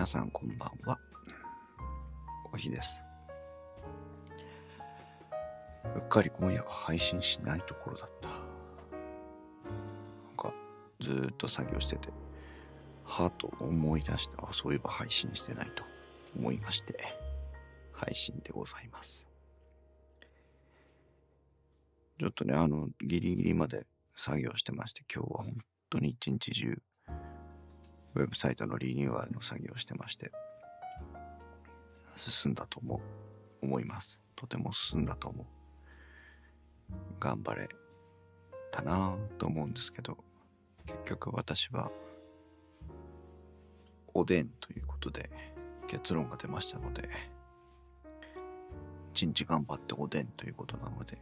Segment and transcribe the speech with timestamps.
[0.00, 0.98] 皆さんこんばんは。
[2.44, 3.02] コーヒーです。
[5.94, 8.28] うっかり今夜は配信しないところだった。
[8.30, 8.38] なん
[10.38, 10.54] か
[11.00, 12.08] ずっと作業してて、
[13.04, 14.48] はぁと思い出した。
[14.48, 15.84] あそういえば配信してないと
[16.34, 16.96] 思いまして、
[17.92, 19.28] 配信でございます。
[22.18, 25.58] ちょっとね、あの、ギリギリまで作業してまして、今日は本
[25.90, 26.78] 当に一日中、
[28.14, 30.32] ウェブサイトのリニューアルの作業をしてまして、
[32.16, 33.00] 進んだと思う、
[33.64, 34.20] 思います。
[34.34, 35.46] とても進んだと思う。
[37.20, 37.68] 頑張れ
[38.72, 40.18] たなぁと思うんですけど、
[40.86, 41.90] 結局私は、
[44.12, 45.30] おでんということで
[45.86, 47.08] 結論が出ましたので、
[49.14, 51.18] 一日頑張っておでんということなので、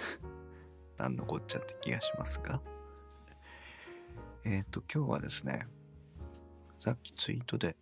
[0.98, 2.60] なんのこっちゃって気がしますが、
[4.46, 5.66] えっ、と、今日はですね、
[6.78, 7.76] さっきツイートで、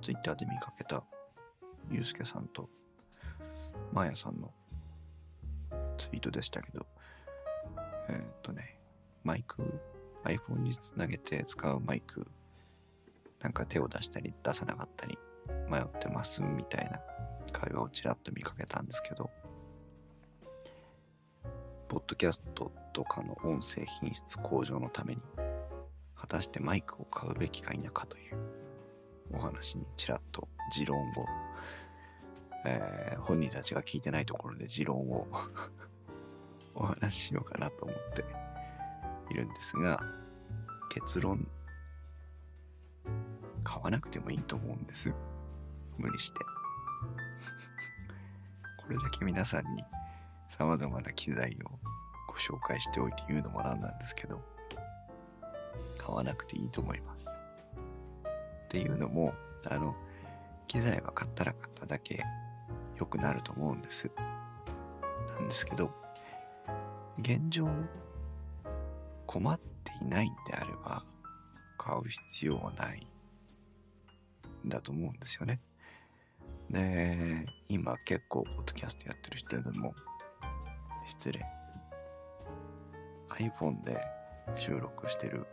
[0.00, 1.02] ツイッターで見かけた、
[1.90, 2.68] ゆうすけさんと、
[3.92, 4.52] まやさんの
[5.98, 6.86] ツイートでしたけど、
[8.08, 8.78] えっ、とね、
[9.24, 9.60] マイク、
[10.22, 12.24] iPhone につなげて使うマイク、
[13.40, 15.18] なんか手を出したり出さなかったり
[15.68, 17.00] 迷ってますみたいな
[17.52, 19.30] 会話をちらっと見かけたんですけど、
[21.88, 25.22] ポッドキャストとかの音声品質向上のために、
[26.24, 28.38] 果たしてマイクを買うべきか否かという
[29.34, 31.02] お話にちらっと持論を、
[32.66, 35.28] えー本人たちが聞いてないところで持論を
[36.74, 38.24] お話ししようかなと思って
[39.30, 40.02] いるんですが
[40.90, 41.46] 結論
[43.62, 45.12] 買わなくてもいいと思うんです。
[45.96, 46.40] 無理して。
[48.82, 49.84] これだけ皆さんに
[50.48, 51.78] 様々な機材を
[52.28, 54.53] ご紹介しておいて言うのもなんなんですけど
[56.04, 57.38] 買わなくていいと思います。
[58.66, 59.32] っていうのも、
[59.70, 59.96] あの、
[60.66, 62.22] 機材は買ったら買っただけ
[62.98, 64.10] 良くなると思うんです。
[65.38, 65.90] なんですけど、
[67.18, 67.66] 現状、
[69.26, 71.02] 困っていないんであれば、
[71.78, 73.00] 買う必要はない
[74.66, 75.60] んだと思うんですよね。
[76.68, 79.94] で、今結構、ポッドキャストやってる人でも、
[81.06, 81.40] 失礼。
[83.30, 83.98] iPhone で
[84.56, 85.46] 収録してる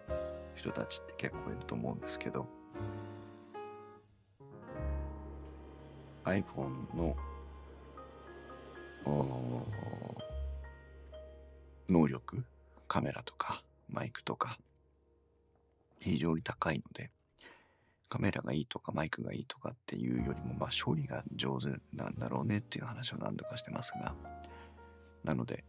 [0.56, 2.48] 人たちって結構いると思うんですけど
[6.24, 7.16] iPhone の
[11.90, 12.46] 能力
[12.88, 14.58] カメラとかマイクとか
[16.00, 17.12] 非常に高いので
[18.10, 24.14] カメラがいいとかマイクがいいとかっていうよりもまあ処理が上手なんだろうねっていう話を何度かしてますが
[25.24, 25.64] なので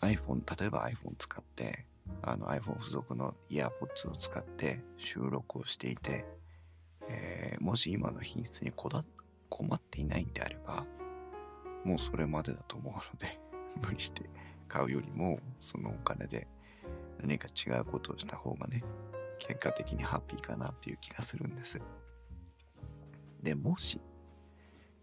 [0.00, 1.86] iPhone 例えば iPhone 使って
[2.22, 6.26] あの iPhone 付属のイヤーポッツを使って収録をしていて、
[7.08, 9.04] えーもし今の品質にこだ
[9.48, 10.86] 困っていないんであれば
[11.84, 13.38] もうそれまでだと思うので
[13.86, 14.22] 無理して
[14.68, 16.46] 買うよりもそのお金で
[17.20, 18.82] 何か違うことをした方がね
[19.38, 21.80] 結果的にハッピーかなっていう気がするんです。
[23.42, 24.00] でもし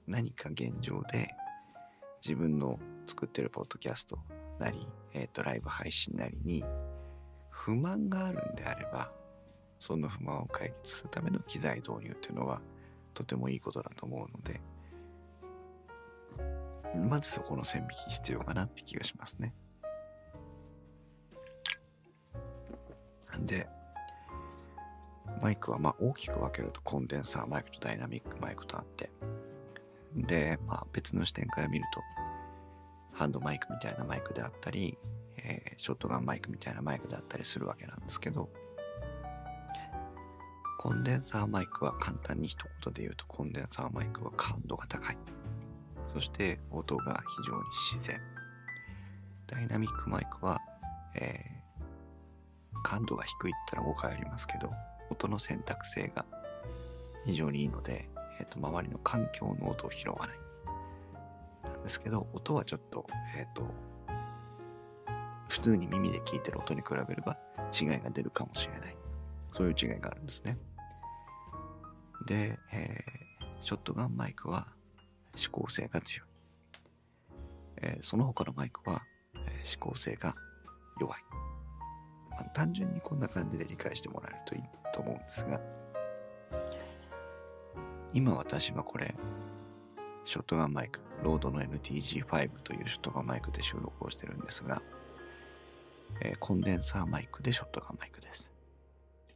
[0.07, 1.27] 何か現状で
[2.22, 4.19] 自分の作ってるポッドキャスト
[4.59, 6.63] なり、えっ、と、ライブ配信なりに
[7.66, 9.12] 不満があるんであれば、
[9.80, 12.62] その不満を解決するための機材導入っていうのは
[13.16, 14.62] とてもいいことだと思うので、
[17.09, 19.56] まずそこの線引き必要かなって気がしますね。
[23.40, 23.68] で、
[25.42, 29.09] マイクはまあ大きく分けるとコンデンサーマイクとダイナミックマイクとあって、
[30.16, 32.00] で、まあ別の視点から見ると、
[33.18, 35.00] ハンドマイクみたいなマイクであったり、
[35.47, 38.50] えーショットガンマイクみたいなマイクであったりするわけなんですけど、
[40.79, 45.17] コンデンサーマイクは簡単に一言で言うと、コンデンサーマイクは感度が高い。
[46.08, 48.22] そして音が非常に自然。
[49.47, 50.59] ダイナミックマイクは、
[51.16, 51.55] えー
[52.84, 54.72] 感度が低いったら誤解ありますけど、
[55.09, 56.23] 音の選択性が
[57.25, 58.08] 非常にいいので、
[58.40, 60.40] えーと周りの環境の音を拾わない。
[61.64, 63.73] なんですけど、音はちょっと、えっ、と、
[65.47, 67.38] 普通に耳で聞いてる音に比べれば
[67.74, 68.97] 違いが出るかもしれない。
[69.53, 70.58] そういう違いがあるんですね。
[72.26, 73.26] で、えー
[73.62, 74.68] ショットガンマイクは
[75.36, 76.28] 指向性が強い。
[77.78, 79.02] えーその他のマイクは、
[79.36, 80.36] えー指向性が
[81.00, 81.22] 弱い。
[82.30, 84.64] まあ、単純にこんな感じで理解してもらえるといい
[84.94, 85.62] と思うんですが、
[88.14, 89.16] 今私はこれ、
[90.26, 94.82] ショットガンマイク、ロードの NTG5 というショットガンマイクで収録をしてるんですが、
[96.22, 98.52] えーコンデンサーマイクでショットガンマイクです。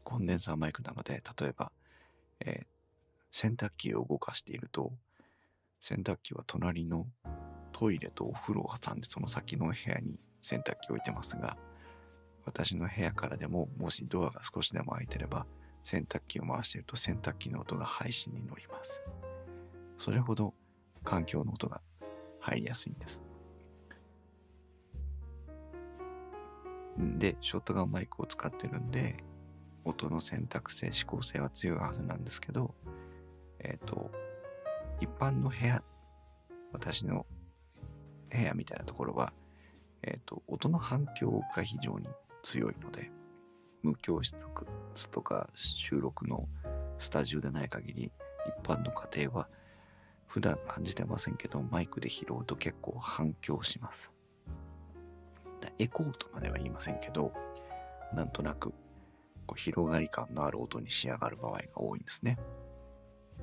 [0.04, 1.72] コンデンサーマイクなので、例えば、
[2.42, 2.66] えー
[3.32, 4.92] 洗濯機を動かしていると、
[5.80, 7.06] 洗濯機は隣の
[7.72, 11.58] トイレとお風呂を挟んでその先の部屋に洗濯機を置いてますが、
[12.46, 15.46] 私の部屋からでももしドアが少しでも開いてれば、
[15.84, 19.02] 洗濯機を回していると洗濯機の音が配信に乗ります。
[19.98, 20.54] それほど
[21.04, 21.82] 環境の音が
[22.40, 23.22] 入りやすいんです。
[27.00, 29.16] で、ショットガンマイクを使ってるんで、
[29.86, 32.76] 音の選択性、指向性は強いはずなんですけど、
[33.60, 34.12] えっ、と、
[35.00, 35.82] 一般の部屋、
[36.74, 37.26] 私の
[38.30, 39.34] 部屋みたいなところは、
[40.04, 42.08] えっ、と、音の反響が非常に
[42.44, 43.12] 強いので、
[43.82, 44.36] 無教室
[45.10, 46.50] とか収録の
[46.98, 48.12] スタジオでない限り、
[48.46, 49.48] 一般の家庭は
[50.28, 54.12] 普段感じてませんけど、マイクで拾うと結構反響します。
[55.78, 57.34] エコーとまでは言いませんけど、
[58.14, 58.74] なんとなく
[59.46, 62.38] こう広がり感のある音に仕上がる場合が多いんですね。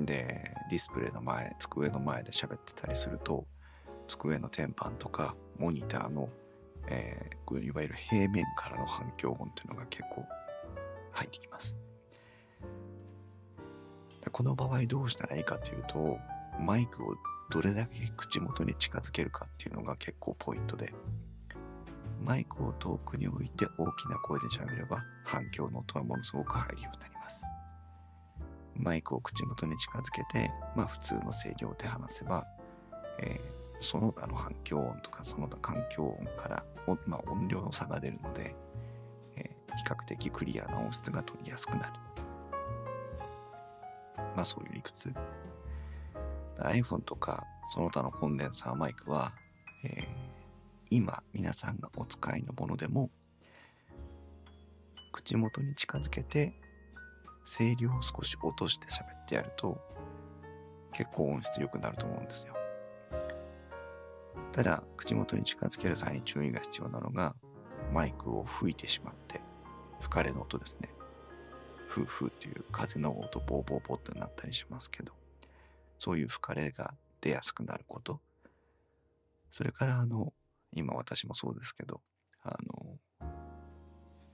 [0.00, 3.46] で、ディスプレイの前、机の前で喋ってたりすると、
[4.08, 6.28] 机の天板とかモニターの、
[6.88, 10.24] えー、いわゆる平面からの反響音っていうのが結構
[11.12, 11.76] 入ってきます。
[14.32, 16.18] この場合どうしたらいいかというと、
[16.60, 17.14] マイクを
[17.50, 20.92] どれだけ口元に近づけるかっていうのが結構ポイントで、
[22.56, 27.44] クを遠くに置いて大きな声で喋れば反響の音はものすごく入るようになります。
[28.74, 32.46] マイクを口元に近づけて、まあ普通の声量で話せば、
[33.20, 36.64] えーその他の反響音とかその他環境音から、
[37.06, 38.56] まあ、音量の差が出るので、
[39.36, 41.92] えー比較的クリアな音質が取りやすくなる。
[44.34, 45.12] まあそういう理屈。
[46.58, 47.44] iPhone とか
[47.74, 49.34] その他のコンデンサーマイクは、
[49.84, 50.15] えー
[50.96, 53.10] 今皆さんがお使いのものでも
[55.12, 56.54] 口元に近づけて
[57.44, 59.78] 声量を少し落として喋ってやると
[60.94, 62.54] 結構音質良くなると思うんですよ。
[64.52, 67.36] ただ口元に近づける際に注意が必要なのが
[67.92, 69.42] マイクを吹いてしまって
[70.00, 70.88] 吹かれの音ですね。
[71.88, 75.12] フーフーっていう風の音ボーボーボーってなったりしますけど
[75.98, 78.18] そういう吹かれが出やすくなること
[79.50, 80.32] それからあの
[80.72, 82.00] 今私もそうですけど
[82.42, 82.98] あの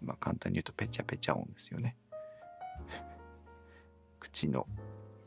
[0.00, 1.96] まあ簡単に言うとペチャペチャ音ですよね。
[4.18, 4.66] 口の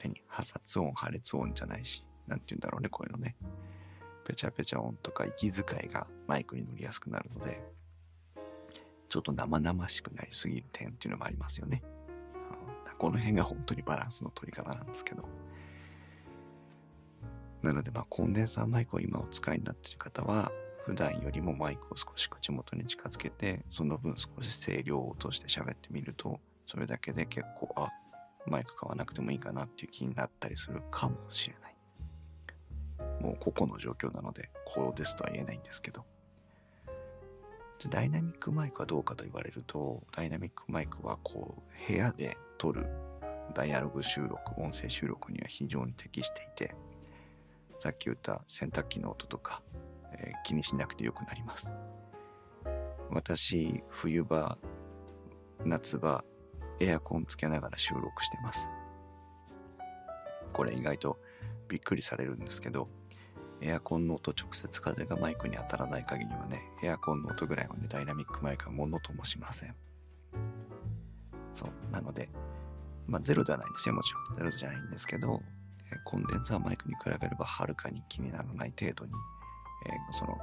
[0.03, 3.35] 何破殺音破裂音じゃないしなんて言うんだろうねこういうのね。
[4.25, 7.61] ペチャペチャ音とか息遣いがマイクに乗りやすくなるので
[9.07, 11.83] ちょっと生々しくなりすぎる点っていうのもありますよね。
[12.97, 15.27] この辺が本当にバランスの取り方なんですけど。
[17.61, 20.51] なのでまあコンデンサーマイクを今お使いになっている方は
[20.85, 27.89] 普段よりもマイクを少し口元に近づけてその分少し声量を落として喋ってみるとそれだけで結構あ
[28.45, 31.75] マイク買わなくてもいいかなっていう気になったりするかもしれない。
[33.19, 36.05] もう個々の状況なのでこうですとは言えないんですけど。
[37.89, 42.87] ダイナミックマイクはどうかと言われるとダイナミックマイクはこう部屋で撮る
[43.53, 46.73] ダイアログ収録音声収録には非常に適していて
[47.79, 49.61] さっき言った洗濯機の音とか、
[50.19, 51.71] え気にしなくてよくなります。
[53.09, 54.57] 私冬場
[55.63, 56.23] 夏場
[56.79, 58.67] エアコンつけながら収録してます。
[60.53, 61.19] これ意外と
[61.67, 62.87] びっくりされるんですけど
[63.61, 69.75] エアコンの音直接風がマイクに当たらない限りはねエアコンの音ぐらいはねダイナミックマイクはものともしません。
[71.53, 71.91] そう。
[71.91, 72.29] なので
[73.07, 73.95] まあゼロではないんですよ。
[73.95, 75.41] もちろんゼロじゃないんですけど
[76.03, 79.11] コンデンサーマイクに比べればはるかに気にならない程度に、
[79.85, 80.37] えーその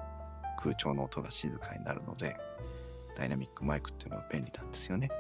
[0.59, 2.37] 空調の音が静かになるので
[3.17, 5.11] ダイナミックマイクっていうのは便利なんですよね。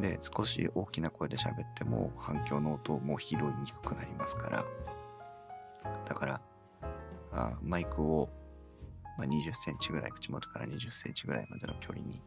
[0.00, 4.64] で少し大きな声で喋っても反響の音も拾いにくくなりますから。
[6.06, 6.40] だから
[7.32, 8.28] あマイクを、
[9.18, 12.22] まあ、20センチぐらい口元から20センチぐらいまでの距離に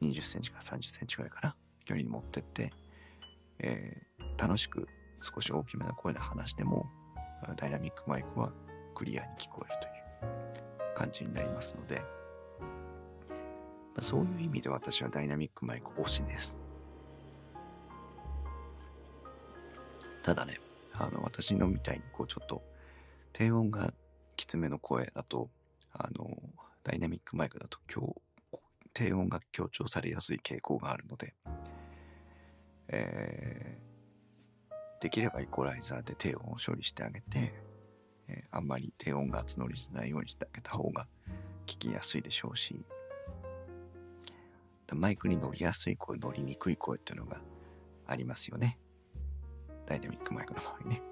[0.00, 2.72] 20センチから30センチぐらいかな距離に持ってって、
[3.58, 4.12] えー
[4.42, 4.88] 楽しく
[5.20, 6.86] 少し大きめな声で話しても
[7.56, 8.52] ダイナミックマイクは
[8.94, 12.04] クリアに聞こえるという感じになりますので、ま
[13.98, 16.56] あそういう意味で私はダイナミックマイク推しです。
[20.22, 20.60] ただね
[20.94, 22.62] あの私のみたいにこうちょっと
[23.32, 23.92] 低音が
[24.36, 25.50] きつめの声だと
[25.92, 26.30] あの
[26.84, 28.14] ダイナミックマイクだと強
[28.94, 31.34] 低音が強調されやすい傾向があるので、
[32.88, 33.78] え
[35.02, 37.52] できればイコライザーで低音を処理してあげて、
[38.28, 41.08] えーあんまり低音が募りしないようにしてあげた方が
[41.66, 42.84] 聞きやすいでしょうし
[44.94, 47.40] マイクに乗りやすい声、乗りにくい声っていうのが
[48.06, 48.78] ありますよね。
[49.86, 51.02] ダイナミックマイクの場合ね。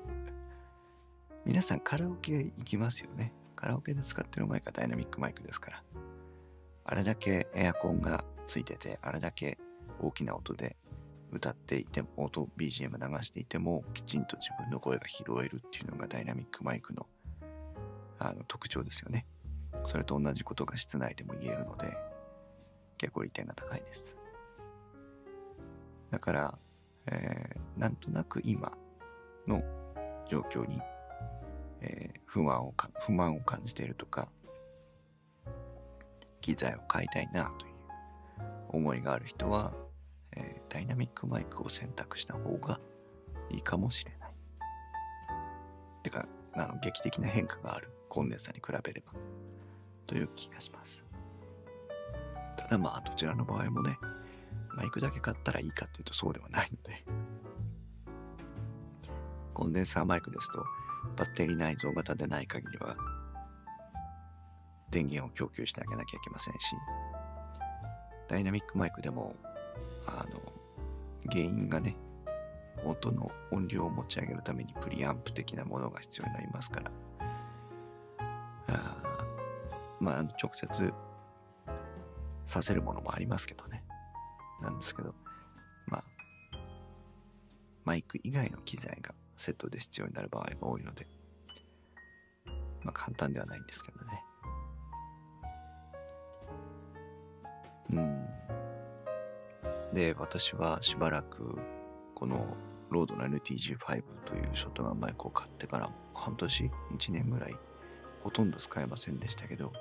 [1.44, 3.32] 皆さんカラオケ行きますよね。
[3.56, 5.84] カラオケで使ってるマイクはダイナミックマイクですから。
[6.84, 9.58] あれだけエアコンがついてて、あれだけ
[9.98, 10.76] 大きな音で
[11.32, 17.06] 歌っていても、音 BGM 流していても、きちんと自分の声が拾えるっていうのがダイナミックマイクの
[18.18, 19.26] あの特徴ですよね。
[19.86, 21.96] それと同じことが室内でも言えるので、
[22.98, 24.16] 結構利点が高いです。
[26.10, 26.58] だから、
[27.06, 28.72] えー、なんとなく今
[29.46, 29.62] の
[30.28, 30.80] 状況に、
[31.80, 34.28] えー、不満をか不満を感じているとか、
[36.40, 37.72] 機材を買いたいなという
[38.68, 39.72] 思いがある人は、
[40.36, 42.80] えー、ダイナミックマイクを選択した方が
[43.50, 44.30] いいかもしれない。
[46.02, 49.12] てか、あの劇的な変化があるコンデンサーに比べれば
[50.06, 51.04] という気がします。
[52.56, 53.98] ただまあどちらの場合もね
[54.76, 57.04] マイクだけ買ったらいいかっていうとそうではないので
[59.54, 60.64] コンデンサーマイクですと
[61.16, 62.96] バッテリー内蔵型でない限りは
[64.90, 66.76] 電源を供給してあげなきゃいけませんし
[68.28, 69.34] ダイナミックマイクでも
[70.18, 70.40] あの
[71.30, 71.96] 原因がね
[72.84, 76.90] 音の音量を持ち上げるためにプリアンプ的なものが必要になりますから。
[78.68, 78.96] あ
[80.00, 80.94] まあ直接
[82.46, 83.84] させるものもありますけどね。
[84.62, 85.14] なんですけど
[85.86, 86.04] まあ
[87.84, 91.06] マイク以外の機材がセットで必要になる場合が多いので
[92.82, 94.24] まあ簡単ではないんですけどね。
[97.92, 98.19] うん。
[99.92, 101.58] で私はしばらく
[102.14, 102.56] この
[102.90, 107.56] ロードの NTG5 というショットガンマイクを買ってから半年1年ぐらい
[108.22, 109.72] ほとんど使えませんでしたけど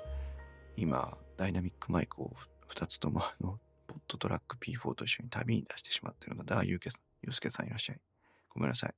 [0.76, 2.32] 今ダイナミックマイクを
[2.74, 3.58] 2つともあの
[3.90, 8.00] ポットトラック P4 と一緒に旅に出してしまってるので、あ、ゆうけさん、ゆうすけさんいらっしゃい。
[8.48, 8.94] ごめんなさい。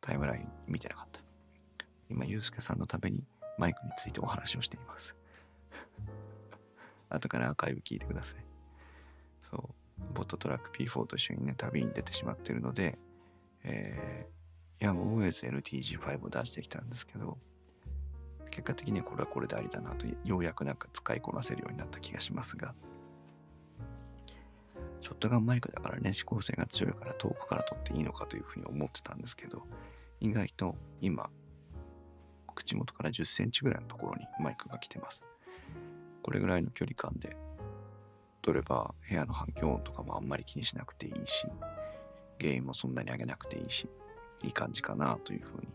[0.00, 1.20] タイムライン見てなかった。
[2.08, 3.26] 今、ゆうすけさんのために
[3.58, 5.16] マイクについてお話をしています。
[7.10, 8.44] 後からアーカイブ聞いてください。
[9.50, 9.74] そう、
[10.12, 12.98] ボットトラック P4 と一緒にね、旅に出てしまってるので、
[13.64, 17.38] えー、やむを得ず NTG5 を出してきたんですけど、
[18.50, 22.74] 結果的にはこれはこれでありだなと、ようやくなんか使いこなせるようになった気がしますが、
[25.00, 29.66] ショットガンマイクだからね、指向性が強いから遠くから撮っていいのかというふうに思ってたんですけど、
[30.20, 31.28] 意外と今、
[32.54, 35.24] 口元から10センチぐらいのところにマイクが来てます。
[36.22, 37.36] これぐらいの距離感で
[38.44, 41.46] 撮れば部屋の反響音とかもあんまり気にしなくていいし、
[42.38, 43.88] ゲインもそんなに上げなくていいし、
[44.42, 45.68] いい感じかなというふうに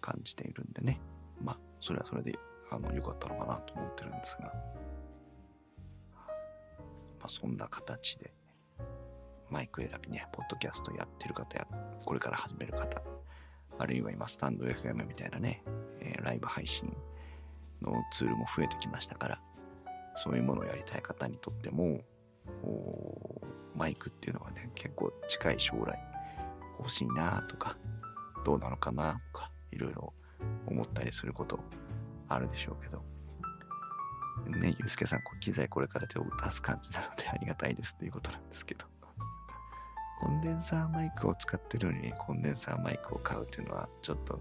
[0.00, 1.00] 感じているんでね。
[1.40, 2.36] まあ、それはそれで
[2.70, 4.52] あの良かったのかなと思ってるんですが、
[7.20, 8.32] まあ、そんな形で
[9.48, 11.64] マイク選びね、ポッドキャストやってる方や、
[12.04, 13.00] これから始める方、
[13.78, 15.62] あるいは今、スタンド FM みたいなね、
[16.00, 16.92] えー、ライブ配信
[17.80, 19.40] のツールも増えてきましたから、
[20.16, 22.00] そういうものをやりたい方にとっても、
[23.74, 25.98] マイクっていうのはね、結構近い将来
[26.78, 27.76] 欲しいなとか、
[28.44, 30.12] どうなのかなとか、いろいろ
[30.66, 31.58] 思ったりすること
[32.28, 33.02] あるでしょうけど、
[34.58, 38.86] ね、ゆうすけさん、機材これから手を出す感じなのでありがたいですっていうことなんですけど。
[40.24, 44.40] コンデンサーマイクを使ってるのにコンデンサーマイクを買うっていうのはちょっと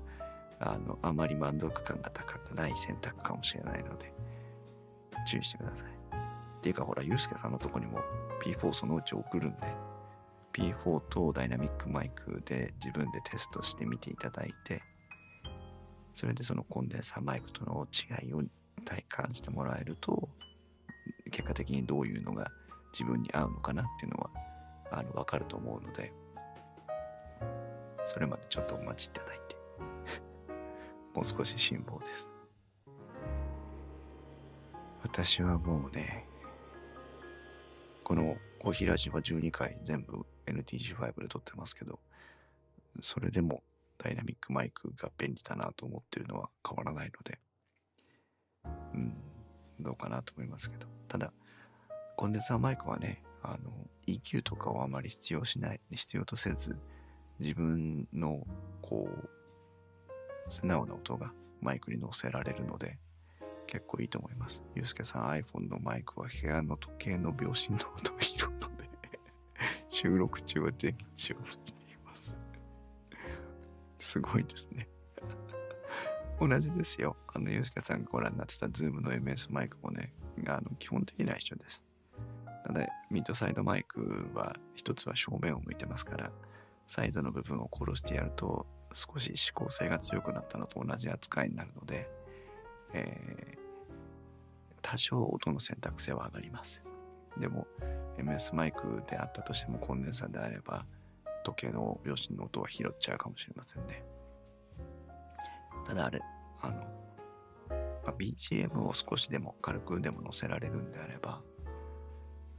[0.59, 4.13] あのあまり満足感が高くない選択かもしれないので
[5.23, 5.87] 注意してください。
[5.87, 7.99] っていうかほら、ゆうすけさんのとこにも
[8.43, 9.67] P4 そのうち送るんで
[10.53, 14.81] P4 とダイナミックマイクで自分でテストしてみていただいて
[16.15, 18.43] それでそのコンデンサーマイクとの違いを
[18.85, 20.29] 体感してもらえると
[21.31, 22.51] 結果的にどういうのが
[22.91, 24.29] 自分に合うのかなっていうのは
[24.91, 26.13] あの分かると思うので
[28.05, 29.55] それまでちょっとお待ちいただいて
[31.15, 32.32] もう少し辛抱です
[35.03, 36.25] 私はもうね
[38.03, 41.99] このコーヒーラジは12回全部 NTG5 で撮ってますけど
[43.01, 43.63] それでも
[43.97, 47.39] ダイナミックマイクが便利だなと思ってるのは変わらないので
[48.93, 49.15] うん
[49.79, 50.87] どうかなと思いますけど。
[51.07, 51.31] ただ
[52.15, 53.71] コンデンサーマイクはねあの
[54.07, 56.75] EQ とかをあまり必要しない必要とせず
[57.39, 58.45] 自分の
[58.81, 62.97] こう素直な音がマイクに乗せられるので
[63.67, 64.63] 結構いいと思います。
[64.75, 68.89] ゆうすけさん iPhone のマイクは部屋の時計の秒針の音を拾うので
[69.89, 72.35] 収録中は電池を抜いています。
[73.97, 74.89] すごいですね
[76.39, 77.15] 同じですよ。
[77.33, 80.13] あの、ゆうすけさんがご覧になってた Zoom の MS マイクもね、
[80.47, 81.85] あの基本的には一緒です。
[82.65, 86.31] ただミッドサイドマイクは一つは正面を向いてますから
[86.87, 92.09] サイドの部分を殺してやると少し指向性が強くなったのと同じ扱いになるので、
[92.93, 93.57] えー、
[94.81, 96.83] 多少音の選択性は上がります。
[97.37, 97.67] でも
[98.17, 100.85] MS マイクであったとしてもコンデンサーであれば
[101.43, 104.03] 時計の秒針の音は拾っちゃうかもしれませんね。
[105.85, 106.21] ただあれ
[106.61, 106.75] あの、
[107.69, 111.41] まあ、BGM を少しでも軽くでも載せられるんであれば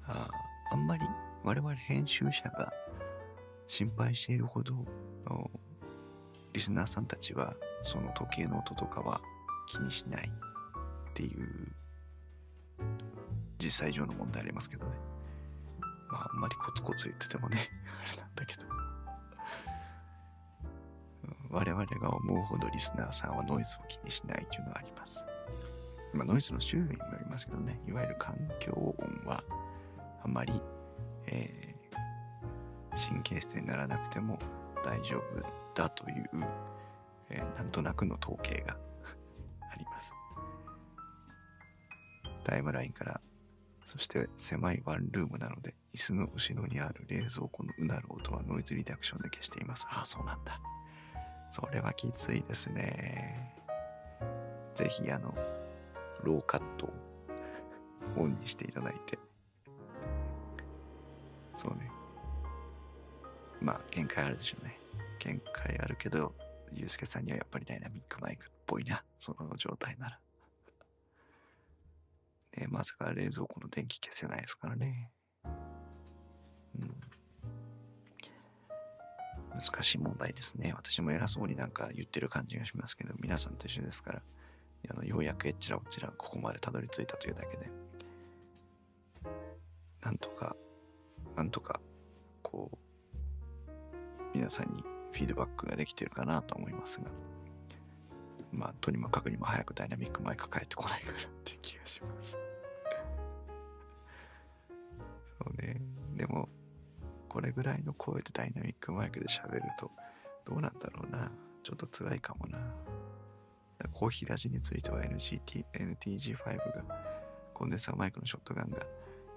[0.06, 0.28] あ
[0.70, 1.04] あんまり
[1.42, 2.72] 我々編集者が
[3.66, 4.74] 心配しているほど
[6.52, 9.20] リスナーさんたちはその時計の音とかは
[9.66, 11.72] 気にしないっていう
[13.58, 14.92] 実際上の問題ありますけどね。
[16.10, 17.70] まああんまりコツコツ言っててもね
[18.06, 18.74] あれなんだけど。
[21.54, 25.24] 我々が思うほどリスナーさんはノイズを気にしないというのはあります。
[26.12, 29.42] まあ、ノイズの種類にもよりますけどね、いわゆる環境音は
[30.24, 30.52] あんまり、
[31.26, 34.38] えー、神経質にならなくても
[34.84, 35.42] 大丈夫
[35.74, 36.30] だという、
[37.30, 38.76] えー、なんとなくの統計が
[42.44, 43.20] タイムラインから、
[43.86, 49.86] そして狭いワンルームなので、椅子の後ろにある冷蔵庫のうなる音はノイズリダクションで消しています。
[49.90, 50.60] ああ、そうなんだ。
[51.50, 53.54] それはきついですね。
[54.74, 55.34] ぜひ、あの、
[56.22, 56.92] ローカットを
[58.16, 59.18] オンにしていただいて、
[61.54, 61.90] そうね。
[63.60, 64.78] まあ、限界あるでしょうね。
[65.18, 66.34] 限界あるけど、
[66.72, 69.04] ゆうすけさんにはやっぱりダイナミックマイクっぽいな。
[69.18, 70.20] その状態なら。
[72.56, 75.10] ねまさか冷蔵庫の電気消せないですからね。
[76.78, 76.94] うん。
[79.54, 80.72] 難しい問題ですね。
[80.74, 84.22] 私も偉そうになんか言ってる感じがしますけど、皆さんと一緒ですから、
[84.90, 87.70] あのようやくえっちらおっちらここまでたどり着いたというだけで、
[90.02, 90.56] なんとか
[91.36, 91.80] なんとか
[92.42, 92.78] こう
[94.34, 97.06] 皆さんにフィードバックができてるかなと思いますが
[98.54, 102.38] まあとにもかくにも早くダイナミックマイク返ってこないからって気がします。
[105.38, 105.80] そうね。
[106.16, 106.48] でも
[107.28, 109.90] これぐらいの声でダイナミックマイクで喋ると
[110.46, 111.30] どうなんだろうな。
[111.62, 112.58] ちょっと辛いかもな。
[113.92, 116.84] コーヒーラジについては NCT NTG5 が
[117.52, 118.78] コンデンサーマイクのショットガンが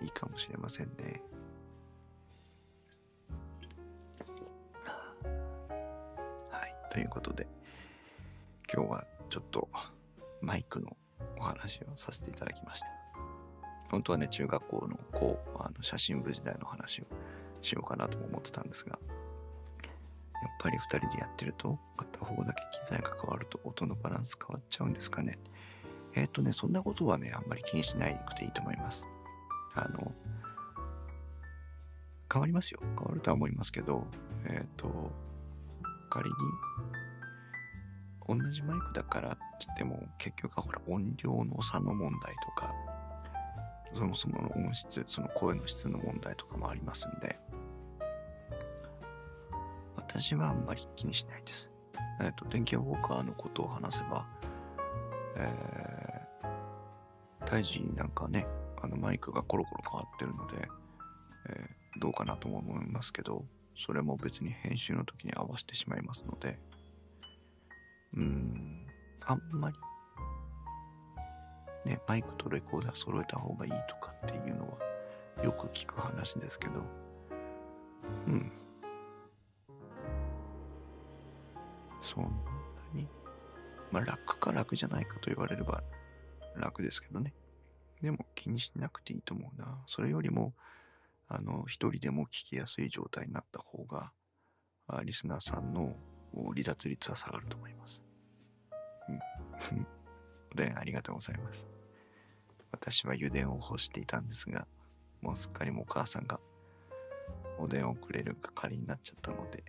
[0.02, 1.22] いいかもしれませんね。
[6.50, 6.92] はい。
[6.92, 7.48] ということで、
[11.98, 12.88] させていただきました。
[13.90, 17.06] 本当はね、中学校のこう、あの写真部時代の話を
[17.62, 19.00] しようかなとも思ってたんですが、
[20.42, 25.40] やっぱり2人でやってると、片方だけ機材が変わると音のバランス変わっちゃうんですかね。
[26.16, 29.06] えっ、ー、とね、そんなことはね、あんまり気にしないくていいと思います。
[29.76, 30.12] あの、
[32.32, 32.80] 変わりますよ。
[32.82, 34.06] 変わるとは思いますけど、
[34.46, 35.12] えっ、ー、と、
[36.10, 36.36] 仮に
[38.28, 42.74] 同じマイクだからって言っても結局はほら音量の差の問題とか
[43.94, 47.38] そもそもの音質その声の質の問題とかもありますんで。
[49.96, 51.70] 私はあんまり気にしないです。
[52.22, 54.26] えっ、ー、と電気ウォーカーのことを話せば
[55.38, 58.48] えー、胎児なんかね
[58.82, 60.68] あのマイクがコロコロ変わってるので、
[61.50, 63.46] えー、どうかなとも思いますけど
[63.78, 66.60] それも別に編集の時に合わせてしまいますので。
[68.16, 68.47] うん、
[69.28, 69.78] あんまり、
[71.86, 76.82] ね、マイクとレコーダー揃えた方がいいとかっていうのはよく聞く話ですけど、
[78.28, 78.52] うん。
[82.02, 82.30] そんな
[82.94, 83.08] に、
[83.92, 85.84] まあ楽か楽じゃないかと言われれば
[86.56, 87.34] 楽ですけどね。
[88.02, 89.84] でも気にしなくていいと思うな。
[89.88, 90.54] それよりも、
[91.28, 94.14] あの、一人でも聞きやすい状態になった方が、
[95.04, 95.96] リスナーさんの
[96.34, 98.07] 離脱率は下がると思います。
[99.10, 101.68] おでん ありがとうございます。
[102.72, 104.68] 私は油田を干していたんですが、
[105.22, 106.40] もうすっかりもお母さんが
[107.58, 109.64] おでんをくれる係になっちゃったので、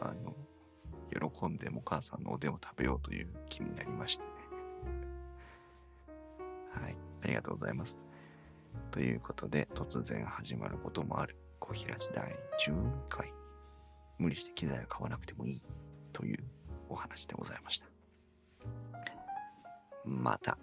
[0.00, 0.34] あの、
[1.10, 4.24] 喜んでお母さんのおでんを食べようという気になりまして。
[6.72, 7.96] はい、ありがとうございます。
[8.90, 13.32] ということで、突然始まることもある、小平時代12回。
[14.18, 15.62] 無理して機材を買わなくてもいい
[16.12, 16.38] という
[16.88, 17.91] お話でございました。
[20.04, 20.58] また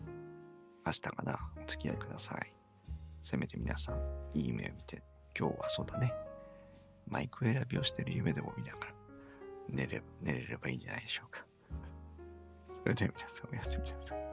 [0.85, 2.53] 明日かなお付き合いください。
[3.21, 3.97] せめて皆さん
[4.33, 5.03] いい夢を見て
[5.37, 6.13] 今日はそうだね
[7.07, 8.85] マイク選びをしてる夢でも見ながら
[9.69, 11.45] 寝れ寝れればいいんじゃないでしょうか。
[12.73, 14.28] それでは皆さんおやすみなさい。